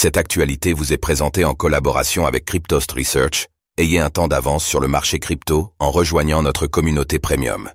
[0.00, 3.48] Cette actualité vous est présentée en collaboration avec Cryptost Research.
[3.78, 7.68] Ayez un temps d'avance sur le marché crypto en rejoignant notre communauté premium.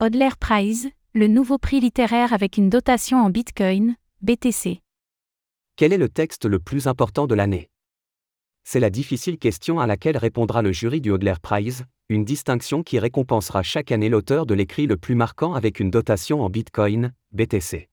[0.00, 4.82] Hodler Prize, le nouveau prix littéraire avec une dotation en Bitcoin, BTC.
[5.76, 7.70] Quel est le texte le plus important de l'année?
[8.64, 12.98] C'est la difficile question à laquelle répondra le jury du Hodler Prize, une distinction qui
[12.98, 17.88] récompensera chaque année l'auteur de l'écrit le plus marquant avec une dotation en Bitcoin, BTC.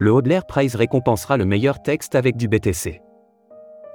[0.00, 3.02] Le Hodler Prize récompensera le meilleur texte avec du BTC.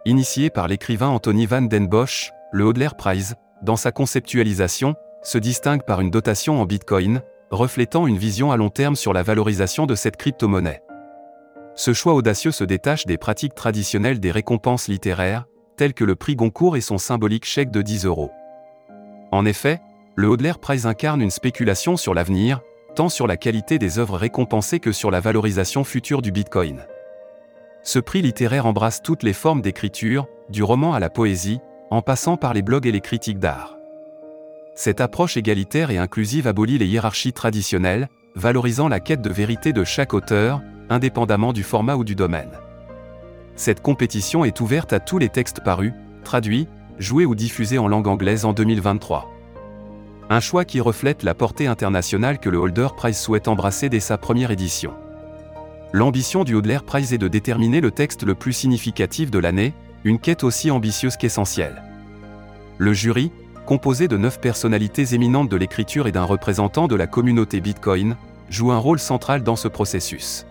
[0.03, 5.85] Initié par l'écrivain Anthony Van Den Bosch, le Hodler Prize, dans sa conceptualisation, se distingue
[5.85, 7.21] par une dotation en Bitcoin,
[7.52, 10.81] reflétant une vision à long terme sur la valorisation de cette crypto-monnaie.
[11.75, 15.45] Ce choix audacieux se détache des pratiques traditionnelles des récompenses littéraires,
[15.77, 18.31] telles que le prix Goncourt et son symbolique chèque de 10 euros.
[19.31, 19.80] En effet,
[20.16, 22.59] le Hodler Prize incarne une spéculation sur l'avenir,
[22.93, 26.85] tant sur la qualité des œuvres récompensées que sur la valorisation future du Bitcoin.
[27.83, 32.38] Ce prix littéraire embrasse toutes les formes d'écriture, du roman à la poésie, en passant
[32.38, 33.77] par les blogs et les critiques d'art.
[34.75, 39.83] Cette approche égalitaire et inclusive abolit les hiérarchies traditionnelles, valorisant la quête de vérité de
[39.83, 42.52] chaque auteur, indépendamment du format ou du domaine.
[43.55, 48.07] Cette compétition est ouverte à tous les textes parus, traduits, joués ou diffusés en langue
[48.07, 49.33] anglaise en 2023.
[50.29, 54.17] Un choix qui reflète la portée internationale que le Holder Prize souhaite embrasser dès sa
[54.17, 54.93] première édition.
[55.91, 60.19] L'ambition du Hodler Prize est de déterminer le texte le plus significatif de l'année, une
[60.19, 61.83] quête aussi ambitieuse qu'essentielle.
[62.77, 63.31] Le jury,
[63.66, 68.16] composé de neuf personnalités éminentes de l'écriture et d'un représentant de la communauté Bitcoin,
[68.49, 70.45] joue un rôle central dans ce processus.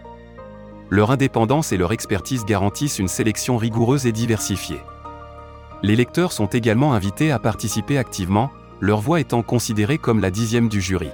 [0.91, 4.81] Leur indépendance et leur expertise garantissent une sélection rigoureuse et diversifiée.
[5.83, 8.51] Les lecteurs sont également invités à participer activement,
[8.83, 11.11] leur voix étant considérée comme la dixième du jury.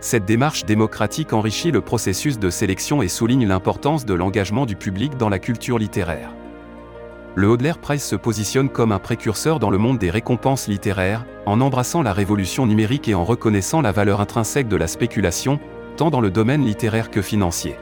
[0.00, 5.18] Cette démarche démocratique enrichit le processus de sélection et souligne l'importance de l'engagement du public
[5.18, 6.30] dans la culture littéraire.
[7.34, 11.60] Le Hodler Prize se positionne comme un précurseur dans le monde des récompenses littéraires, en
[11.60, 15.60] embrassant la révolution numérique et en reconnaissant la valeur intrinsèque de la spéculation,
[15.98, 17.76] tant dans le domaine littéraire que financier.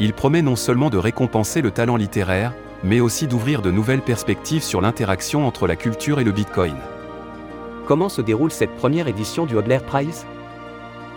[0.00, 4.64] Il promet non seulement de récompenser le talent littéraire, mais aussi d'ouvrir de nouvelles perspectives
[4.64, 6.74] sur l'interaction entre la culture et le Bitcoin.
[7.86, 10.24] Comment se déroule cette première édition du Hodler Prize?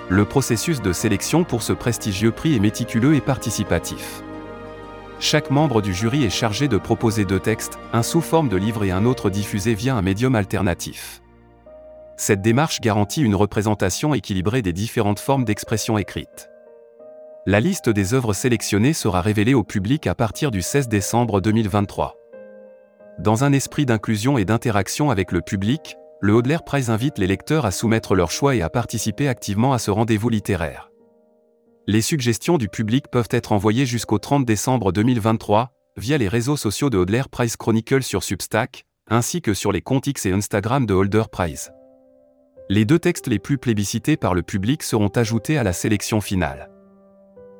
[0.09, 4.21] Le processus de sélection pour ce prestigieux prix est méticuleux et participatif.
[5.21, 8.83] Chaque membre du jury est chargé de proposer deux textes, un sous forme de livre
[8.83, 11.21] et un autre diffusé via un médium alternatif.
[12.17, 16.49] Cette démarche garantit une représentation équilibrée des différentes formes d'expression écrite.
[17.45, 22.15] La liste des œuvres sélectionnées sera révélée au public à partir du 16 décembre 2023.
[23.19, 27.65] Dans un esprit d'inclusion et d'interaction avec le public, le Hodler Prize invite les lecteurs
[27.65, 30.89] à soumettre leurs choix et à participer activement à ce rendez-vous littéraire.
[31.85, 36.89] Les suggestions du public peuvent être envoyées jusqu'au 30 décembre 2023 via les réseaux sociaux
[36.89, 40.93] de Hodler Prize Chronicle sur Substack, ainsi que sur les comptes X et Instagram de
[40.93, 41.71] Holder Prize.
[42.69, 46.69] Les deux textes les plus plébiscités par le public seront ajoutés à la sélection finale.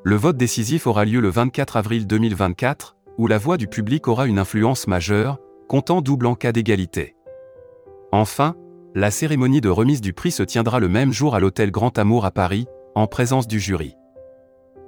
[0.04, 4.26] Le vote décisif aura lieu le 24 avril 2024, où la voix du public aura
[4.26, 7.17] une influence majeure, comptant double en cas d'égalité.
[8.18, 8.56] Enfin,
[8.96, 12.26] la cérémonie de remise du prix se tiendra le même jour à l'hôtel Grand Amour
[12.26, 13.94] à Paris, en présence du jury.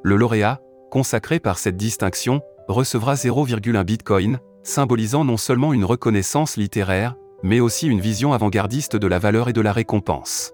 [0.02, 0.60] Le lauréat,
[0.90, 7.14] consacré par cette distinction, recevra 0,1 Bitcoin, symbolisant non seulement une reconnaissance littéraire,
[7.44, 10.54] mais aussi une vision avant-gardiste de la valeur et de la récompense.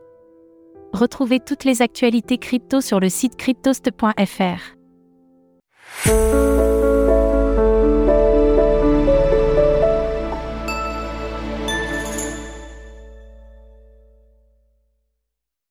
[0.91, 4.75] Retrouvez toutes les actualités crypto sur le site cryptost.fr.